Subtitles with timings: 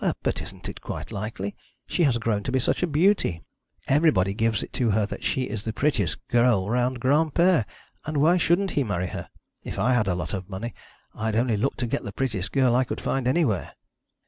[0.23, 1.55] 'But isn't it quite likely?
[1.85, 3.43] She has grown to be such a beauty!
[3.87, 7.65] Everybody gives it to her that she is the prettiest girl round Granpere.
[8.05, 9.29] And why shouldn't he marry her?
[9.63, 10.73] If I had a lot of money,
[11.13, 13.75] I'd only look to get the prettiest girl I could find anywhere.'